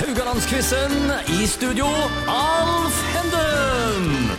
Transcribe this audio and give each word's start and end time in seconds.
Haugalandsquizen. 0.00 1.12
I 1.28 1.46
studio, 1.46 1.84
Alf 2.26 2.96
Henden. 3.12 4.30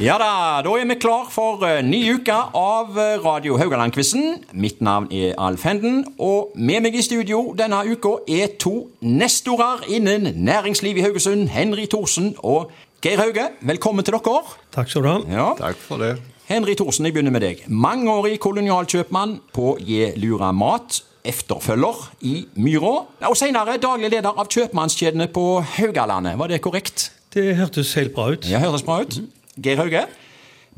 Ja 0.00 0.16
da, 0.18 0.62
da 0.64 0.72
er 0.80 0.88
vi 0.88 0.96
klar 0.96 1.26
for 1.30 1.60
uh, 1.60 1.82
ny 1.84 2.00
uke 2.14 2.32
av 2.56 2.96
eh, 2.96 3.18
Radio 3.20 3.58
Haugaland-quizen. 3.60 4.40
Mitt 4.56 4.80
navn 4.80 5.10
er 5.12 5.36
Alf 5.36 5.66
Henden, 5.68 6.06
og 6.16 6.56
med 6.56 6.86
meg 6.86 6.96
i 6.96 7.04
studio 7.04 7.52
denne 7.58 7.82
uka 7.84 8.16
er 8.24 8.56
to 8.56 8.88
nestorer 9.04 9.84
innen 9.92 10.30
næringsliv 10.40 10.96
i 10.96 11.04
Haugesund, 11.04 11.50
Henry 11.52 11.84
Thorsen 11.84 12.32
og 12.40 12.72
Geir 13.04 13.20
Hauge. 13.20 13.50
Velkommen 13.60 14.08
til 14.08 14.16
dere. 14.16 14.40
Takk 14.72 14.88
skal 14.88 15.04
du 15.04 15.12
ha. 15.12 15.18
Ja. 15.28 15.50
Takk 15.60 15.84
for 15.84 16.00
det. 16.00 16.14
Henry 16.48 16.80
Thorsen, 16.80 17.04
jeg 17.04 17.12
begynner 17.12 17.34
med 17.34 17.44
deg. 17.44 17.66
Mangeårig 17.68 18.38
kolonialkjøpmann 18.40 19.42
på 19.52 19.76
J. 19.84 20.14
Lura 20.16 20.54
Mat. 20.56 21.04
Efterfølger 21.24 22.02
i 22.20 22.34
Myra, 22.60 23.04
og 23.30 23.36
senere 23.38 23.78
daglig 23.80 24.10
leder 24.12 24.34
av 24.36 24.48
kjøpmannskjedene 24.52 25.26
på 25.32 25.44
Haugalandet. 25.78 26.36
Var 26.38 26.50
det 26.52 26.58
korrekt? 26.64 27.06
Det 27.34 27.54
hørtes 27.56 27.94
helt 27.96 28.12
bra 28.14 28.26
ut. 28.34 28.44
Ja, 28.50 28.60
hørtes 28.60 28.84
bra 28.84 28.98
ut. 29.00 29.16
Geir 29.56 29.80
Hauge. 29.80 30.04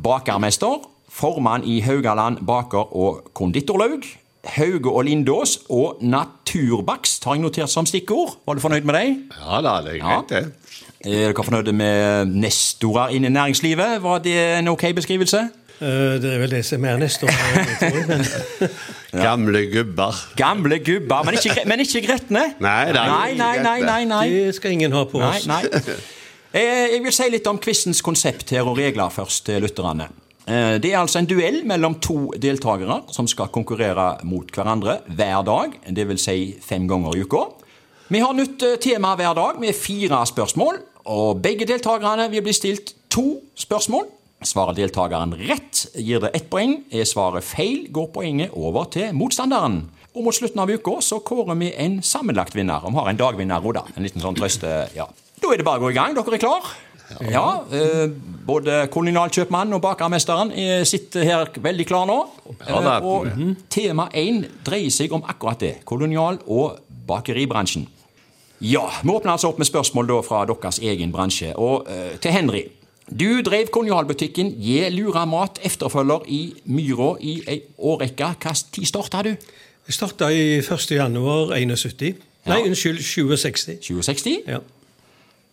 Bakermester. 0.02 0.84
Formann 1.16 1.64
i 1.64 1.80
Haugaland 1.80 2.38
baker- 2.46 2.92
og 2.96 3.30
konditorlaug. 3.34 4.04
Hauge 4.44 4.90
og 4.92 5.04
Lindås 5.08 5.58
og 5.70 5.98
Naturbakst 6.02 7.24
har 7.24 7.34
jeg 7.34 7.42
notert 7.42 7.70
som 7.72 7.86
stikkord. 7.88 8.36
Var 8.46 8.54
du 8.54 8.60
fornøyd 8.60 8.84
med 8.86 8.94
dem? 8.94 9.16
Ja 9.40 9.60
da, 9.64 9.80
det 9.82 9.94
er 9.94 9.96
Ja. 9.96 10.20
greit, 10.20 10.28
det. 10.28 10.52
Er 11.04 11.32
dere 11.32 11.44
fornøyde 11.44 11.72
med 11.72 12.26
nestorer 12.26 13.08
innen 13.08 13.32
næringslivet? 13.32 14.02
Var 14.02 14.18
det 14.18 14.36
en 14.58 14.68
ok 14.68 14.84
beskrivelse? 14.94 15.48
Eh, 15.80 16.16
Det 16.22 16.30
er 16.34 16.38
vel 16.40 16.50
det 16.50 16.64
som 16.64 16.84
er 16.88 16.96
neste 17.00 17.26
år. 17.28 17.32
Gamle 19.26 19.66
gubber. 19.72 20.14
Gamle 20.36 20.78
gubber, 20.78 21.22
men 21.24 21.34
ikke, 21.38 21.64
men 21.68 21.80
ikke 21.84 22.02
gretne? 22.06 22.44
Nei, 22.60 22.92
nei, 22.92 23.08
nei, 23.36 23.58
nei, 23.62 23.80
nei, 23.84 24.04
nei. 24.08 24.28
det 24.32 24.54
skal 24.56 24.72
ingen 24.76 24.92
ha 24.96 25.04
på 25.08 25.20
oss. 25.22 25.46
nei. 25.48 25.62
nei. 25.72 25.96
Jeg 26.56 27.02
vil 27.04 27.12
si 27.12 27.26
litt 27.28 27.48
om 27.50 27.58
quizens 27.60 27.98
konsept 28.04 28.48
her 28.54 28.64
og 28.64 28.78
regler 28.78 29.10
først 29.12 29.42
til 29.50 29.60
lytterne. 29.66 30.06
Eh, 30.48 30.78
Det 30.80 30.92
er 30.94 31.00
altså 31.02 31.20
en 31.20 31.28
duell 31.28 31.60
mellom 31.68 31.98
to 32.00 32.30
deltakere 32.40 33.02
som 33.12 33.28
skal 33.28 33.50
konkurrere 33.52 34.14
mot 34.24 34.48
hverandre 34.54 35.00
hver 35.12 35.42
dag, 35.44 35.74
dvs. 35.92 36.24
Si 36.24 36.54
fem 36.64 36.86
ganger 36.88 37.16
i 37.18 37.24
uka. 37.26 37.42
Vi 38.08 38.22
har 38.22 38.32
nytt 38.38 38.62
eh, 38.64 38.76
tema 38.80 39.12
hver 39.18 39.34
dag 39.36 39.60
med 39.60 39.74
fire 39.76 40.22
spørsmål, 40.30 40.78
og 41.12 41.42
begge 41.44 41.66
deltakerne 41.68 42.30
vil 42.32 42.42
bli 42.46 42.54
stilt 42.56 42.94
to 43.12 43.26
spørsmål. 43.58 44.06
Svarer 44.44 44.74
deltakeren 44.76 45.32
rett, 45.48 45.86
gir 45.96 46.20
det 46.20 46.30
ett 46.36 46.50
poeng. 46.52 46.82
Er 46.92 47.04
svaret 47.08 47.44
feil, 47.44 47.86
går 47.90 48.10
poenget 48.12 48.52
over 48.54 48.84
til 48.92 49.14
motstanderen. 49.16 49.86
Og 50.16 50.24
mot 50.24 50.34
slutten 50.36 50.60
av 50.62 50.70
uka 50.70 50.98
så 51.04 51.18
kårer 51.24 51.56
vi 51.60 51.70
en 51.76 51.98
sammenlagt 52.04 52.54
vinner. 52.56 52.84
Vi 52.84 52.94
har 52.96 53.08
en 53.10 53.16
dagvinner 53.20 53.64
òg, 53.64 53.74
da. 53.78 53.82
En 53.96 54.04
liten 54.04 54.20
sånn 54.22 54.36
trøste... 54.36 54.74
Ja. 54.96 55.08
Da 55.40 55.50
er 55.52 55.60
det 55.60 55.66
bare 55.66 55.80
å 55.80 55.84
gå 55.86 55.90
i 55.92 55.96
gang. 55.96 56.14
Dere 56.16 56.36
er 56.36 56.40
klar? 56.40 56.68
Ja. 57.30 57.42
eh, 57.70 58.06
både 58.48 58.86
kolonialkjøpmannen 58.90 59.76
og 59.76 59.82
bakermesteren 59.84 60.48
eh, 60.58 60.80
sitter 60.88 61.22
her 61.28 61.50
veldig 61.62 61.84
klar 61.86 62.08
nå. 62.08 62.16
Ja, 62.66 62.80
er- 62.80 62.88
Eh, 62.96 63.04
og 63.06 63.60
tema 63.72 64.08
én 64.16 64.40
dreier 64.66 64.90
seg 64.90 65.12
om 65.16 65.22
akkurat 65.28 65.60
det. 65.62 65.74
Kolonial- 65.86 66.40
og 66.46 66.80
bakeribransjen. 67.06 67.86
Ja, 68.64 68.86
Vi 69.04 69.10
åpner 69.12 69.32
altså 69.36 69.48
opp 69.52 69.58
med 69.60 69.68
spørsmål 69.68 70.08
da 70.08 70.20
fra 70.24 70.44
deres 70.48 70.80
egen 70.80 71.12
bransje. 71.12 71.52
Og 71.56 71.86
eh, 71.88 72.16
til 72.20 72.32
Henry. 72.32 72.64
Du 73.06 73.40
drev 73.46 73.68
kolonialbutikken 73.70 74.48
Je 74.58 74.88
Lura 74.90 75.24
Mat 75.30 75.60
efterfølger 75.64 76.24
i 76.26 76.40
Myra 76.74 77.12
i 77.22 77.36
ei 77.46 77.60
årrekke. 77.78 78.32
Hvilken 78.34 78.72
tid 78.74 78.88
starta 78.90 79.20
du? 79.22 79.28
Jeg 79.86 79.94
starta 79.94 80.30
i 80.34 80.58
1. 80.58 80.90
januar 80.96 81.52
71. 81.54 82.16
Nei, 82.46 82.62
unnskyld, 82.66 82.98
67. 83.02 83.76
2060? 83.86 84.40
Ja. 84.50 84.58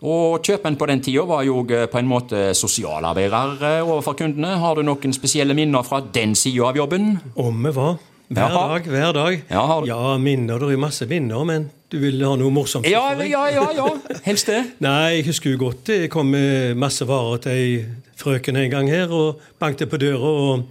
Og 0.04 0.42
kjøpen 0.44 0.76
på 0.78 0.88
den 0.90 1.00
tida 1.06 1.24
var 1.30 1.46
jo 1.48 1.62
eh, 1.72 1.86
på 1.90 1.98
en 2.02 2.10
måte 2.10 2.42
sosialarbeider 2.58 3.62
eh, 3.62 3.86
overfor 3.86 4.18
kundene. 4.20 4.56
Har 4.60 4.76
du 4.76 4.84
noen 4.84 5.14
spesielle 5.16 5.54
minner 5.56 5.86
fra 5.88 6.02
den 6.14 6.34
sida 6.36 6.66
av 6.72 6.78
jobben? 6.82 7.14
Om 7.40 7.62
vi 7.70 7.72
var. 7.78 7.96
Hver 8.34 8.50
Jaha. 8.50 8.66
dag, 8.74 8.90
hver 8.90 9.14
dag. 9.16 9.40
Ja, 9.54 9.64
har 9.70 9.82
du- 9.86 9.88
Ja, 9.94 10.18
minner. 10.18 10.58
Det 10.60 10.74
er 10.74 10.82
masse 10.82 11.06
minner, 11.08 11.44
men 11.46 11.70
du 11.94 12.00
vil 12.02 12.24
ha 12.26 12.34
noe 12.40 12.50
morsomt? 12.54 12.88
Ja, 12.90 13.12
ja, 13.22 13.44
ja. 13.54 13.68
ja. 13.78 13.90
Helst 14.26 14.50
det. 14.50 14.64
Nei, 14.86 15.20
jeg 15.20 15.28
husker 15.30 15.54
jo 15.54 15.60
godt 15.68 15.86
det 15.92 16.08
kom 16.14 16.34
masse 16.80 17.06
varer 17.06 17.44
til 17.46 17.54
ei 17.54 17.76
frøken 18.18 18.58
en 18.58 18.72
gang 18.72 18.90
her, 18.90 19.12
og 19.14 19.42
banket 19.62 19.92
på 19.92 20.00
døra. 20.02 20.32
og 20.54 20.66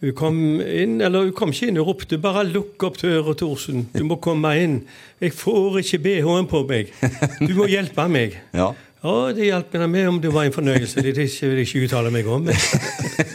Hun 0.00 0.16
kom 0.16 0.40
inn, 0.60 1.00
eller 1.00 1.28
hun 1.28 1.36
kom 1.36 1.52
ikke 1.52 1.70
inn, 1.70 1.78
hun 1.80 1.88
ropte 1.88 2.18
bare 2.20 2.44
'lukk 2.44 2.82
opp 2.88 2.98
døra, 3.02 3.34
Thorsen'. 3.34 3.86
Du 3.96 4.04
må 4.04 4.16
komme 4.16 4.52
inn. 4.60 4.82
Jeg 5.20 5.32
får 5.32 5.78
ikke 5.80 5.98
BH-en 5.98 6.46
på 6.46 6.66
meg. 6.68 6.92
Du 7.40 7.54
må 7.54 7.68
hjelpe 7.68 8.08
meg. 8.08 8.36
Ja. 8.54 8.72
Ja, 9.06 9.30
det 9.30 9.44
hjalp 9.44 9.74
meg 9.76 9.90
med 9.92 10.08
om 10.08 10.16
det 10.20 10.32
var 10.34 10.48
en 10.48 10.52
fornøyelse. 10.52 11.02
Det, 11.04 11.12
det 11.14 11.28
vil 11.42 11.60
jeg 11.60 11.66
ikke 11.68 11.84
uttale 11.84 12.10
meg 12.10 12.26
om. 12.26 12.42
Men 12.42 12.54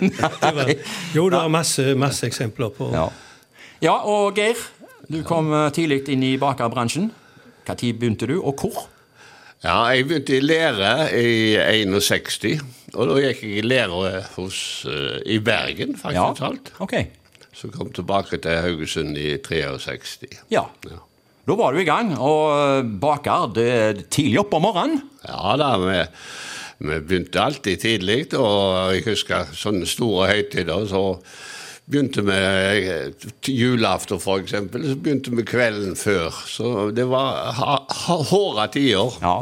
det 0.42 0.52
var, 0.58 0.72
jo, 1.16 1.30
det 1.30 1.38
er 1.38 1.48
masse, 1.48 1.86
masse 1.96 2.28
eksempler 2.28 2.74
på 2.76 2.90
Ja. 2.92 3.06
ja, 3.82 3.94
og 3.94 4.36
Geir, 4.36 4.58
du 5.10 5.22
kom 5.28 5.52
eh, 5.54 5.70
tidlig 5.76 6.04
inn 6.12 6.24
i 6.24 6.38
bakerbransjen. 6.42 7.12
Når 7.68 7.78
begynte 8.00 8.28
du, 8.28 8.40
og 8.42 8.60
hvor? 8.60 8.88
Ja, 9.62 9.86
jeg 9.94 10.08
begynte 10.10 10.36
i 10.36 10.42
lære 10.42 10.92
i 11.14 11.56
61, 11.86 12.64
og 12.96 13.12
da 13.12 13.20
gikk 13.22 13.44
jeg 13.46 13.60
i 13.60 13.66
lære 13.66 14.24
hos, 14.36 14.58
eh, 14.90 15.20
i 15.36 15.38
Bergen, 15.40 15.94
faktisk 16.00 16.42
talt. 16.42 16.74
ok. 16.82 16.96
Så 17.54 17.70
kom 17.70 17.92
tilbake 17.94 18.40
til 18.42 18.58
Haugesund 18.64 19.18
i 19.20 19.36
63. 19.38 20.26
Ja. 20.50 20.66
Ja. 20.90 20.98
Da 21.48 21.58
var 21.58 21.74
du 21.74 21.82
i 21.82 21.86
gang, 21.86 22.16
og 22.18 22.44
eh, 22.56 22.90
baker 23.02 23.54
det 23.54 24.10
tidlig 24.10 24.42
opp 24.42 24.58
om 24.58 24.66
morgenen. 24.66 25.02
Ja 25.28 25.56
da, 25.62 25.76
vi, 25.82 26.00
vi 26.82 27.00
begynte 27.06 27.46
alltid 27.46 27.82
tidlig, 27.86 28.34
og 28.34 28.96
jeg 28.96 29.06
husker 29.12 29.54
sånne 29.54 29.86
store 29.90 30.32
høytider, 30.34 30.88
så 30.90 31.04
begynte 31.92 32.24
med 32.24 32.88
eh, 32.88 33.30
julaften 33.48 34.20
eksempel, 34.40 34.86
så 34.88 34.96
begynte 34.96 35.34
vi 35.36 35.44
kvelden 35.44 35.96
før. 36.00 36.36
Så 36.48 36.90
det 36.96 37.08
var 37.12 37.52
hårde 38.08 38.68
tider. 38.74 39.18
Ja. 39.22 39.36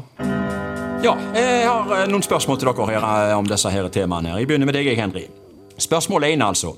ja, 1.04 1.16
jeg 1.36 1.68
har 1.68 1.94
eh, 1.98 2.08
noen 2.10 2.26
spørsmål 2.26 2.60
til 2.60 2.72
dere 2.72 2.90
her 2.90 3.06
eh, 3.06 3.38
om 3.38 3.50
disse 3.50 3.70
her 3.70 3.90
temaene. 3.94 4.34
her. 4.34 4.42
Jeg 4.42 4.50
begynner 4.50 4.70
med 4.70 4.80
deg, 4.80 4.90
Henry. 4.98 5.28
Spørsmål 5.80 6.28
én, 6.32 6.44
altså. 6.44 6.76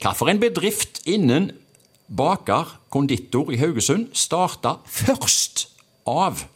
Hvilken 0.00 0.40
bedrift 0.42 1.02
innen 1.06 1.52
baker 2.08 2.78
konditor 2.90 3.52
i 3.52 3.60
Haugesund 3.60 4.08
starta 4.12 4.78
først 4.86 5.68
av 6.06 6.46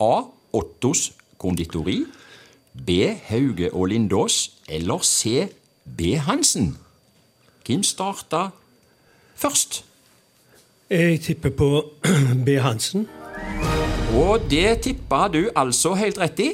A. 0.00 0.14
Ottos 0.50 1.12
konditori, 1.38 2.00
B. 2.74 3.14
Hauge 3.28 3.68
og 3.70 3.92
Lindås 3.92 4.48
eller 4.66 5.04
C. 5.06 5.46
B. 5.84 6.16
Hansen? 6.18 6.72
Hvem 7.70 7.84
starta 7.86 8.48
først? 9.38 9.84
Jeg 10.90 11.20
tipper 11.22 11.52
på 11.54 11.68
B. 12.46 12.56
Hansen. 12.58 13.04
Og 14.10 14.42
det 14.50 14.80
tippa 14.82 15.28
du 15.30 15.44
altså 15.54 15.92
helt 15.94 16.18
rett 16.18 16.42
i. 16.42 16.48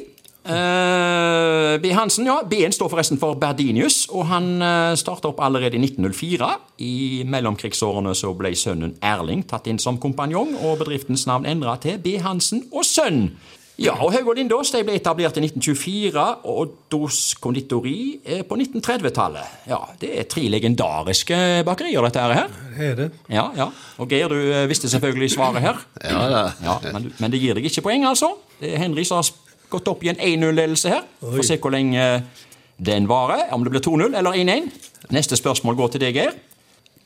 Uh, 0.45 1.73
B. 1.81 1.89
Hansen, 1.89 2.29
ja. 2.29 2.37
B-en 2.45 2.71
står 2.71 2.93
forresten 2.93 3.17
for 3.17 3.33
Berdinius, 3.33 4.05
og 4.13 4.29
han 4.29 4.61
uh, 4.61 4.93
starta 4.93 5.31
opp 5.31 5.41
allerede 5.41 5.79
i 5.79 5.81
1904. 5.87 6.53
I 6.85 6.93
mellomkrigsårene 7.25 8.13
så 8.13 8.35
ble 8.37 8.53
sønnen 8.53 8.93
Erling 9.01 9.41
tatt 9.49 9.65
inn 9.73 9.81
som 9.81 9.97
kompanjong, 9.97 10.53
og 10.61 10.83
bedriftens 10.83 11.25
navn 11.25 11.49
endra 11.49 11.79
til 11.81 11.97
B. 11.97 12.19
Hansen 12.21 12.67
og 12.69 12.85
Sønn. 12.85 13.31
Ja, 13.77 13.93
og 14.01 14.09
Haug 14.09 14.31
og 14.31 14.37
Lindås 14.39 14.71
ble 14.73 14.95
etablert 14.97 15.35
i 15.37 15.43
1924, 15.45 16.21
og 16.49 16.71
Dos 16.89 17.35
konditori 17.37 18.17
eh, 18.25 18.39
på 18.47 18.57
1930-tallet. 18.57 19.51
Ja, 19.69 19.77
Det 20.01 20.09
er 20.17 20.25
tre 20.25 20.47
legendariske 20.49 21.37
bakerier, 21.67 22.01
dette 22.07 22.23
her. 22.25 22.49
Det 22.73 22.87
er 22.87 22.95
det. 22.97 23.07
Ja, 23.29 23.43
ja. 23.55 23.67
Og 24.01 24.09
Geir, 24.09 24.33
du 24.33 24.39
eh, 24.49 24.65
visste 24.69 24.89
selvfølgelig 24.89 25.29
svaret 25.35 25.61
her. 25.61 25.77
Ja 26.09 26.23
da. 26.31 26.41
Ja, 26.63 26.79
men, 26.95 27.11
men 27.19 27.31
det 27.31 27.41
gir 27.43 27.53
deg 27.53 27.69
ikke 27.69 27.85
poeng, 27.85 28.07
altså. 28.09 28.31
Det 28.57 28.73
er 28.73 28.81
Henry 28.81 29.05
som 29.05 29.21
har 29.21 29.29
gått 29.69 29.93
opp 29.93 30.01
i 30.01 30.09
en 30.09 30.17
1-0-ledelse 30.25 30.95
her. 30.95 31.05
Får 31.21 31.45
se 31.45 31.61
hvor 31.61 31.75
lenge 31.77 32.07
den 32.81 33.05
varer. 33.09 33.45
Om 33.53 33.65
det 33.65 33.75
blir 33.75 33.85
2-0 33.85 34.17
eller 34.17 34.41
1-1. 34.41 34.71
Neste 35.13 35.37
spørsmål 35.37 35.77
går 35.77 35.93
til 35.93 36.07
deg, 36.07 36.17
Geir. 36.17 36.33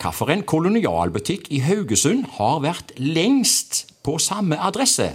Hvilken 0.02 0.48
kolonialbutikk 0.48 1.52
i 1.52 1.60
Haugesund 1.68 2.30
har 2.40 2.64
vært 2.64 2.96
lengst 2.98 3.90
på 4.08 4.16
samme 4.24 4.56
adresse? 4.58 5.12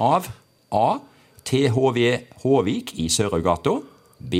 Av 0.00 0.30
A. 0.70 0.98
THV 1.44 1.98
Håvik 2.42 2.92
i 3.00 3.08
Sørøygata. 3.10 3.78
B. 4.20 4.34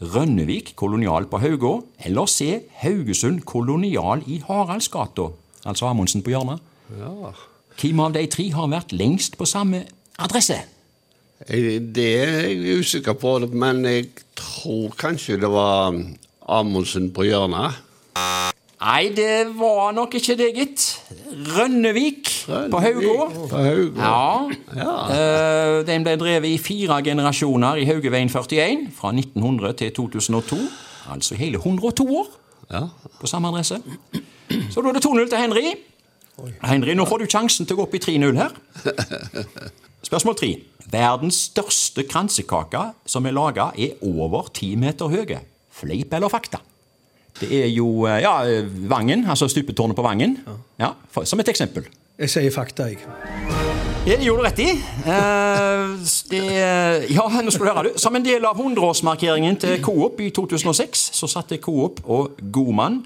Rønnevik 0.00 0.72
kolonial 0.78 1.26
på 1.30 1.40
Haugå. 1.42 1.74
Eller 2.04 2.26
C. 2.26 2.62
Haugesund 2.82 3.44
kolonial 3.46 4.22
i 4.26 4.40
Haraldsgata. 4.46 5.30
Altså 5.64 5.86
Amundsen 5.90 6.22
på 6.22 6.34
hjørnet. 6.34 6.62
Ja. 6.98 7.32
Hvem 7.78 8.00
av 8.02 8.14
de 8.16 8.24
tre 8.30 8.48
har 8.54 8.70
vært 8.72 8.94
lengst 8.96 9.36
på 9.38 9.46
samme 9.46 9.84
adresse? 10.18 10.56
Det 11.38 12.06
er 12.18 12.48
jeg 12.48 12.80
usikker 12.80 13.14
på, 13.14 13.36
men 13.54 13.84
jeg 13.86 14.08
tror 14.38 14.96
kanskje 14.98 15.38
det 15.38 15.50
var 15.52 15.94
Amundsen 16.48 17.12
på 17.14 17.28
hjørnet. 17.28 17.78
Nei, 18.78 19.10
det 19.14 19.50
var 19.58 19.92
nok 19.94 20.16
ikke 20.18 20.38
det, 20.38 20.48
gitt. 20.56 20.86
Rønnevik? 21.54 22.27
På 22.48 22.80
Haugå. 22.80 23.14
Ja. 23.96 24.50
Ja. 24.76 24.92
Eh, 25.12 25.86
den 25.88 26.04
ble 26.06 26.14
drevet 26.20 26.48
i 26.48 26.58
fire 26.62 27.00
generasjoner 27.04 27.76
i 27.82 27.84
Haugeveien 27.88 28.30
41, 28.32 28.88
fra 28.96 29.12
1900 29.12 29.72
til 29.82 29.92
2002. 29.96 30.56
Altså 31.12 31.36
hele 31.40 31.58
102 31.60 32.06
år 32.22 32.26
Ja. 32.70 32.82
på 33.20 33.26
samme 33.26 33.48
adresse. 33.48 33.78
Så 34.70 34.82
da 34.82 34.88
er 34.88 34.92
det 34.98 35.04
2-0 35.04 35.28
til 35.28 35.38
Henry. 35.38 35.74
Henry, 36.62 36.94
nå 36.94 37.04
får 37.08 37.18
du 37.18 37.26
sjansen 37.26 37.66
til 37.66 37.76
å 37.76 37.80
gå 37.80 37.86
opp 37.88 37.94
i 37.94 37.98
3-0 37.98 38.36
her. 38.38 38.52
Spørsmål 40.06 40.36
3. 40.38 40.50
Verdens 40.92 41.38
største 41.50 42.04
kransekake 42.08 42.82
som 43.06 43.26
er 43.26 43.34
laga, 43.36 43.70
er 43.76 43.96
over 44.06 44.48
10 44.54 44.76
meter 44.80 45.08
høye. 45.12 45.40
Fleip 45.74 46.12
eller 46.16 46.28
fakta? 46.32 46.60
Det 47.40 47.50
er 47.54 47.68
jo 47.70 48.06
eh, 48.08 48.20
ja, 48.24 48.36
Vangen, 48.90 49.26
altså 49.30 49.48
stupetårnet 49.50 49.96
på 49.98 50.02
Vangen. 50.02 50.38
Ja, 50.80 50.92
for, 51.12 51.24
som 51.28 51.40
et 51.40 51.48
eksempel. 51.52 51.84
Jeg 52.18 52.32
sier 52.32 52.50
fakta, 52.50 52.88
jeg. 52.90 52.98
Ja, 54.08 54.16
det 54.18 54.24
gjorde 54.26 54.42
du 54.42 54.46
rett 54.48 54.58
i. 54.58 54.72
Eh, 55.06 55.92
det, 56.32 56.40
ja, 57.12 57.26
nå 57.30 57.52
skal 57.54 57.68
du 57.68 57.70
høre, 57.70 57.84
du. 57.86 58.00
Som 58.02 58.18
en 58.18 58.24
del 58.26 58.42
av 58.48 58.58
100-årsmarkeringen 58.58 59.60
til 59.62 59.76
Coop 59.84 60.18
i 60.24 60.32
2006, 60.34 61.04
så 61.14 61.28
satte 61.30 61.60
Coop 61.62 62.02
og 62.10 62.40
Godmann 62.42 63.04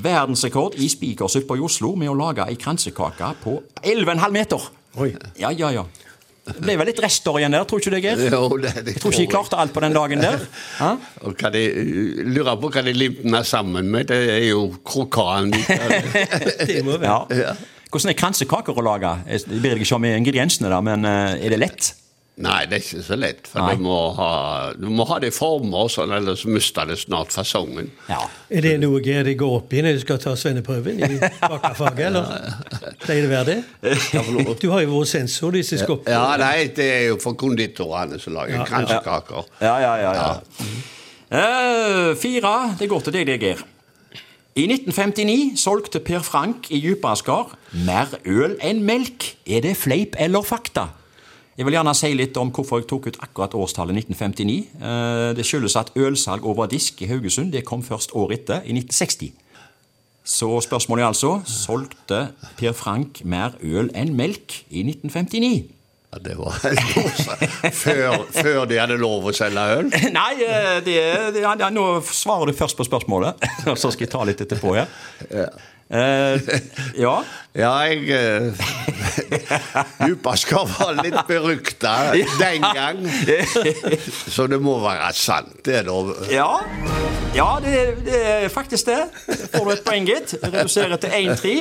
verdensrekord 0.00 0.78
i 0.80 0.88
Spikersuppa 0.88 1.58
i 1.58 1.66
Oslo 1.68 1.92
med 2.00 2.14
å 2.14 2.16
lage 2.16 2.48
ei 2.48 2.56
kransekake 2.60 3.34
på 3.44 3.58
11,5 3.82 4.24
meter. 4.32 4.66
Oi. 5.04 5.10
Ja, 5.36 5.52
ja, 5.52 5.74
ja. 5.76 5.84
Det 6.46 6.56
ble 6.62 6.78
vel 6.80 6.92
litt 6.94 7.04
rester 7.04 7.36
igjen 7.36 7.52
der, 7.58 7.68
tror 7.68 7.84
ikke 7.84 7.92
du, 7.92 8.00
Geir? 8.00 8.26
Jo, 8.30 8.42
det, 8.62 8.72
det 8.86 8.96
Jeg 8.96 9.04
tror 9.04 9.12
ikke 9.12 9.24
de 9.26 9.30
klarte 9.36 9.60
alt 9.60 9.76
på 9.76 9.84
den 9.84 10.00
dagen 10.00 10.24
der. 10.24 10.48
Ha? 10.80 10.94
Og 11.28 11.36
hva 11.36 11.52
de, 11.52 11.68
lurer 12.24 12.56
på 12.62 12.72
hva 12.72 12.88
de 12.88 12.96
limte 12.96 13.28
den 13.28 13.40
sammen 13.44 13.92
med. 13.92 14.08
Det 14.08 14.20
er 14.38 14.44
jo 14.46 14.68
krokanen. 14.80 15.52
Det 16.70 16.84
må 16.86 16.96
være. 16.96 17.42
Ja. 17.44 17.56
Hvordan 17.96 18.12
er 18.12 18.16
kransekaker 18.20 18.76
å 18.76 18.82
lage? 18.84 19.10
Jeg 19.24 19.46
ber 19.62 19.78
deg 19.78 19.86
ikke 19.86 19.96
om 19.96 20.04
ingrediensene, 20.04 20.68
da, 20.68 20.82
men 20.84 21.06
eh, 21.08 21.46
er 21.46 21.54
det 21.54 21.58
lett? 21.62 21.86
Nei, 22.44 22.66
det 22.68 22.76
er 22.76 22.82
ikke 22.82 23.04
så 23.06 23.16
lett. 23.16 23.46
For 23.48 23.64
Nei. 23.64 23.76
du 23.78 23.84
må, 23.86 23.94
ha, 24.18 24.32
du 24.76 24.90
må 24.92 25.06
ha 25.08 25.16
det 25.22 25.30
i 25.30 25.32
former, 25.32 25.88
sånn, 25.88 26.10
ellers 26.12 26.42
mister 26.44 26.84
det 26.90 26.98
snart 27.00 27.32
fasongen. 27.32 27.86
Ja. 28.10 28.18
Er 28.52 28.66
det 28.66 28.74
noe 28.82 29.00
de 29.00 29.32
går 29.40 29.54
opp 29.62 29.72
i 29.72 29.80
når 29.80 29.96
de 29.96 30.02
skal 30.02 30.20
ta 30.20 30.34
svenneprøven 30.36 31.00
i 31.06 31.08
bakerfaget, 31.22 32.02
eller? 32.10 32.58
Pleier 33.06 33.24
det 33.24 33.30
å 33.30 33.32
være 33.32 33.54
det? 33.54 33.56
Du 34.60 34.66
har 34.74 34.84
jo 34.84 34.90
vært 34.92 35.12
sensor 35.14 35.56
disse 35.56 35.80
skoppene. 35.80 36.12
Ja, 36.12 36.36
nei, 36.42 36.66
det 36.76 36.90
er 36.98 37.06
jo 37.14 37.16
for 37.22 37.38
konditorene 37.40 38.20
som 38.20 38.36
lager 38.36 38.68
kransekaker. 38.68 39.48
Ja, 39.64 39.78
ja, 39.80 39.94
ja. 40.04 40.12
ja. 40.20 40.68
Eh, 41.40 42.12
fire, 42.20 42.52
det 42.76 42.90
går 42.92 43.08
til 43.08 43.16
deg, 43.16 43.32
det, 43.32 43.40
Geir. 43.46 43.64
I 44.56 44.64
1959 44.64 45.58
solgte 45.60 46.00
Per 46.00 46.22
Frank 46.24 46.70
i 46.72 46.78
Djupaskar 46.80 47.50
mer 47.84 48.14
øl 48.24 48.54
enn 48.64 48.78
melk. 48.88 49.34
Er 49.44 49.60
det 49.66 49.74
fleip 49.76 50.16
eller 50.16 50.46
fakta? 50.48 50.86
Jeg 51.58 51.66
vil 51.68 51.76
gjerne 51.76 51.92
si 51.96 52.08
litt 52.16 52.36
om 52.40 52.48
hvorfor 52.56 52.80
jeg 52.80 52.88
tok 52.88 53.10
ut 53.10 53.18
akkurat 53.20 53.52
årstallet 53.56 53.98
1959. 54.00 54.56
Eh, 54.80 55.34
Det 55.36 55.44
skyldes 55.44 55.76
at 55.76 55.92
ølsalg 55.96 56.44
over 56.48 56.66
disk 56.72 57.02
i 57.02 57.08
Haugesund 57.10 57.52
det 57.52 57.66
kom 57.68 57.82
først 57.84 58.16
året 58.16 58.40
etter, 58.40 58.62
i 58.64 58.72
1960. 58.72 59.32
Så 60.24 60.48
spørsmålet 60.64 61.02
er 61.02 61.12
altså 61.12 61.34
solgte 61.44 62.28
Per 62.56 62.72
Frank 62.72 63.24
mer 63.24 63.58
øl 63.60 63.90
enn 63.94 64.16
melk 64.16 64.64
i 64.70 64.82
1959? 64.88 65.68
Ja, 66.16 66.22
det 66.24 66.36
var 66.38 66.52
før, 67.72 68.22
før 68.32 68.64
de 68.64 68.78
hadde 68.80 68.96
lov 68.96 69.26
å 69.28 69.32
selge 69.36 69.64
øl. 69.76 69.88
Nei, 70.16 70.32
eh, 70.46 70.76
det, 70.86 70.96
det, 71.34 71.42
ja, 71.42 71.52
ja, 71.60 71.68
nå 71.72 72.00
svarer 72.08 72.48
du 72.48 72.56
først 72.56 72.78
på 72.78 72.86
spørsmålet, 72.88 73.42
og 73.70 73.76
så 73.76 73.92
skal 73.92 74.06
jeg 74.06 74.12
ta 74.14 74.22
litt 74.24 74.40
etterpå. 74.40 74.76
Ja. 74.78 74.86
Uh, 75.86 76.40
ja. 76.98 77.18
Ja, 77.56 77.70
jeg 77.88 78.10
uh, 78.10 78.64
Djupaskar 80.02 80.66
var 80.68 80.98
litt 80.98 81.16
berykta 81.28 81.92
den 82.40 82.64
gang. 82.64 82.98
Så 84.28 84.44
det 84.50 84.58
må 84.60 84.74
være 84.82 85.12
sant, 85.16 85.54
det, 85.64 85.84
da. 85.88 86.00
Ja, 86.32 86.50
ja 87.36 87.50
det, 87.64 87.76
det 88.08 88.22
er 88.34 88.48
faktisk 88.52 88.90
det. 88.90 89.02
Får 89.54 89.64
du 89.64 89.72
et 89.76 89.84
poeng, 89.86 90.08
gitt. 90.10 90.36
Reduserer 90.44 91.00
til 91.00 91.16
1-3. 91.32 91.56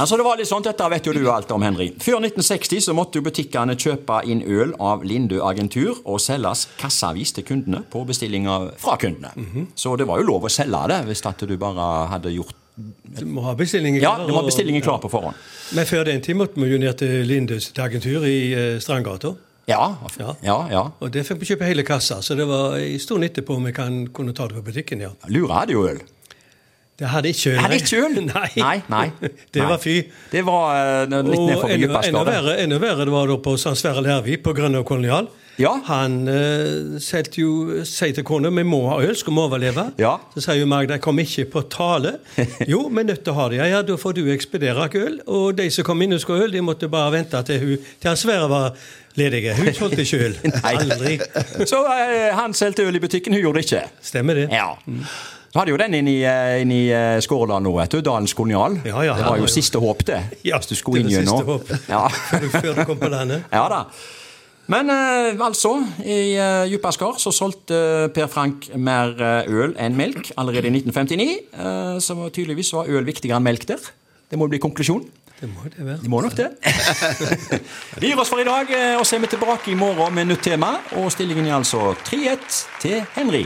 Altså 0.00 0.16
det 0.16 0.24
var 0.24 0.38
litt 0.40 0.48
sånn, 0.48 0.64
Dette 0.64 0.86
vet 0.88 1.04
jo 1.06 1.12
du 1.12 1.26
alt 1.30 1.50
om, 1.52 1.62
Henry. 1.62 1.90
Før 2.00 2.22
1960 2.22 2.80
så 2.86 2.94
måtte 2.96 3.20
jo 3.20 3.26
butikkene 3.26 3.74
kjøpe 3.76 4.22
inn 4.30 4.40
øl 4.48 4.72
av 4.80 5.04
Lindø 5.04 5.42
Agentur 5.44 5.98
og 6.08 6.20
selges 6.22 6.66
kassavis 6.80 7.34
til 7.36 7.44
kundene 7.44 7.82
på 7.92 8.04
bestilling 8.08 8.48
fra 8.80 8.96
kundene. 8.96 9.34
Så 9.76 9.92
det 10.00 10.06
var 10.08 10.22
jo 10.22 10.28
lov 10.30 10.48
å 10.48 10.52
selge 10.52 10.80
det 10.94 11.02
hvis 11.10 11.24
at 11.28 11.44
du 11.44 11.56
bare 11.60 11.90
hadde 12.14 12.32
gjort 12.32 12.56
Du 13.18 13.26
må 13.28 13.42
ha 13.44 13.52
bestillingen 13.54 14.00
klar. 14.00 14.22
Ja, 14.22 14.26
du 14.26 14.32
må 14.32 14.40
ha 14.40 14.46
bestillingen 14.48 14.80
klar 14.82 14.96
på 15.02 15.10
forhånd. 15.12 15.36
Men 15.76 15.84
før 15.84 16.06
den 16.08 16.22
tid 16.24 16.38
måtte 16.40 16.56
vi 16.56 16.70
jo 16.72 16.78
ned 16.80 16.96
til 17.02 17.26
Lindøs 17.28 17.68
agentur 17.76 18.24
i 18.24 18.38
eh, 18.56 18.78
Strandgata. 18.80 19.34
Ja, 19.68 19.94
Ja. 20.18 20.32
ja, 20.42 20.56
ja. 20.72 20.80
Og 21.00 21.12
der 21.12 21.22
fikk 21.22 21.38
vi 21.44 21.50
kjøpe 21.52 21.68
hele 21.68 21.84
kassa, 21.86 22.22
så 22.24 22.34
det 22.34 22.48
var 22.48 22.78
en 22.80 22.98
stund 22.98 23.22
etterpå 23.28 23.60
vi 23.62 23.72
kan 23.76 24.06
kunne 24.08 24.32
ta 24.34 24.48
det 24.48 24.56
på 24.56 24.64
butikken, 24.72 25.04
ja. 25.04 25.12
Lura 25.28 25.60
hadde 25.60 25.76
jo 25.76 25.84
øl. 25.86 26.00
Det 26.98 27.08
hadde 27.08 27.28
ikke 27.32 27.50
øl. 27.50 27.58
Hadde 27.58 27.78
ikke 27.80 28.00
øl? 28.04 28.18
Nei. 28.34 28.48
Nei, 28.56 28.78
nei. 28.92 29.06
Det 29.54 29.62
var 29.64 29.78
fy. 29.80 29.94
Det 30.32 30.42
var 30.46 30.74
uh, 30.76 31.06
litt 31.08 31.38
Og 31.38 31.46
nedfor 31.48 31.72
enda, 31.72 32.02
enda, 32.08 32.24
verre, 32.78 33.04
det 33.06 33.14
var 33.14 33.30
da 33.30 33.38
på 33.42 33.56
San 33.60 33.78
Sverre 33.78 34.04
Lærvik 34.04 34.44
på 34.44 34.52
Grønne 34.56 34.84
kolonial. 34.84 35.30
Ja. 35.60 35.72
Han 35.88 36.22
uh, 36.28 37.00
sier 37.02 37.28
jo 37.36 37.82
sier 37.88 38.14
til 38.16 38.24
kona 38.24 38.52
vi 38.54 38.64
må 38.64 38.82
ha 38.90 39.00
øl, 39.04 39.14
skal 39.18 39.34
vi 39.36 39.42
overleve. 39.42 39.86
Ja. 40.00 40.14
Så 40.34 40.44
sier 40.44 40.60
jo 40.60 40.68
Magda 40.70 41.00
kom 41.02 41.20
ikke 41.22 41.48
på 41.56 41.64
tale. 41.72 42.18
Jo, 42.72 42.86
vi 42.88 43.02
er 43.02 43.08
nødt 43.10 43.24
til 43.24 43.34
å 43.34 43.38
ha 43.40 43.48
det. 43.52 43.60
Ja, 43.60 43.68
ja, 43.78 43.82
da 43.86 43.98
får 44.00 44.16
du 44.20 44.22
ekspedere 44.32 44.88
øl. 45.02 45.20
Og 45.26 45.52
de 45.58 45.68
som 45.72 45.88
kom 45.88 46.04
inn 46.04 46.16
og 46.16 46.22
skulle 46.22 46.44
ha 46.44 46.48
øl, 46.48 46.56
de 46.56 46.64
måtte 46.64 46.92
bare 46.92 47.16
vente 47.16 47.42
til, 47.48 47.60
hun, 47.64 47.92
til 48.00 48.12
han 48.12 48.20
Sverre 48.20 48.48
var 48.52 48.72
ledige. 49.18 49.56
Hun 49.58 49.72
solgte 49.76 50.04
ikke 50.06 50.24
øl. 50.28 50.40
Aldri. 50.72 51.18
Så 51.66 51.82
uh, 51.84 52.32
han 52.38 52.56
solgte 52.56 52.86
øl 52.88 53.00
i 53.00 53.04
butikken, 53.04 53.36
hun 53.36 53.44
gjorde 53.44 53.62
det 53.62 53.68
ikke. 53.70 53.86
Stemmer 54.12 54.42
det. 54.42 54.50
Ja. 54.52 54.74
Så 55.52 55.60
hadde 55.60 55.74
jo 55.74 55.76
den 55.76 55.92
inn 55.98 56.06
i, 56.08 56.22
eh, 56.24 56.62
inn 56.62 56.70
i 56.72 56.86
eh, 56.88 57.18
nå, 57.20 57.72
vet 57.76 57.92
du. 57.92 58.00
Dalens 58.00 58.32
kolonial. 58.32 58.78
Ja, 58.88 59.02
ja, 59.04 59.16
det 59.18 59.26
var 59.26 59.36
jo 59.36 59.44
ja. 59.44 59.52
siste 59.52 59.78
håp, 59.78 60.00
det. 60.08 60.22
Ja, 60.48 60.56
hvis 60.56 60.70
du 60.70 60.74
skulle 60.78 61.02
inn 61.02 61.10
gjennom. 61.12 61.60
Ja. 61.90 62.06
Før 62.54 62.72
du- 62.72 62.84
kom 62.88 62.96
på 62.96 63.10
landet. 63.12 63.44
ja 63.52 63.66
da. 63.68 63.82
Men 64.72 64.88
eh, 64.88 65.36
altså, 65.44 65.74
i 66.06 66.38
eh, 66.40 66.70
Djupaskar 66.72 67.18
så 67.20 67.34
solgte 67.36 67.76
eh, 67.76 68.08
Per 68.16 68.30
Frank 68.32 68.70
mer 68.80 69.12
øl 69.44 69.74
enn 69.76 69.98
melk 69.98 70.30
allerede 70.40 70.70
i 70.70 70.78
1959. 70.78 71.28
eh, 71.52 71.98
så 72.00 72.16
tydeligvis 72.32 72.72
var 72.72 72.88
øl 72.88 73.04
viktigere 73.04 73.36
enn 73.36 73.44
melk 73.44 73.66
der. 73.68 73.90
Det 74.32 74.40
må 74.40 74.48
bli 74.48 74.62
konklusjon. 74.62 75.04
Det 75.42 75.50
må 75.52 75.68
det 75.68 75.84
være. 75.84 75.98
Det 76.00 76.08
må 76.08 76.22
nok 76.24 76.38
det. 76.38 76.48
Vi 78.00 78.08
gir 78.08 78.22
oss 78.22 78.32
for 78.32 78.40
i 78.40 78.46
dag, 78.48 78.70
og 78.96 79.04
så 79.04 79.18
er 79.18 79.26
vi 79.26 79.32
tilbake 79.34 79.74
i 79.74 79.76
morgen 79.76 80.14
med 80.16 80.30
nytt 80.30 80.46
tema. 80.46 80.78
Og 81.02 81.10
stillingen 81.12 81.50
er 81.50 81.58
altså 81.58 81.90
3-1 82.06 82.62
til 82.80 83.02
Henry. 83.18 83.42